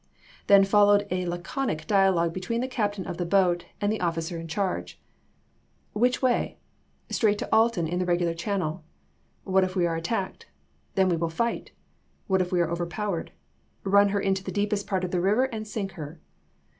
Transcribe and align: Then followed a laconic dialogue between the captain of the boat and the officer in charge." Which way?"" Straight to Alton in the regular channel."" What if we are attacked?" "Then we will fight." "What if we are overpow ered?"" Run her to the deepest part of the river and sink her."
Then 0.47 0.63
followed 0.65 1.05
a 1.11 1.27
laconic 1.27 1.85
dialogue 1.85 2.33
between 2.33 2.61
the 2.61 2.67
captain 2.67 3.05
of 3.05 3.17
the 3.17 3.23
boat 3.23 3.65
and 3.79 3.91
the 3.93 4.01
officer 4.01 4.35
in 4.39 4.47
charge." 4.47 4.99
Which 5.93 6.23
way?"" 6.23 6.57
Straight 7.11 7.37
to 7.37 7.49
Alton 7.55 7.87
in 7.87 7.99
the 7.99 8.05
regular 8.05 8.33
channel."" 8.33 8.83
What 9.43 9.63
if 9.63 9.75
we 9.75 9.85
are 9.85 9.95
attacked?" 9.95 10.47
"Then 10.95 11.07
we 11.07 11.17
will 11.17 11.29
fight." 11.29 11.69
"What 12.25 12.41
if 12.41 12.51
we 12.51 12.61
are 12.61 12.67
overpow 12.71 13.11
ered?"" 13.11 13.29
Run 13.83 14.09
her 14.09 14.21
to 14.23 14.43
the 14.43 14.51
deepest 14.51 14.87
part 14.87 15.03
of 15.03 15.11
the 15.11 15.21
river 15.21 15.43
and 15.43 15.67
sink 15.67 15.91
her." 15.91 16.19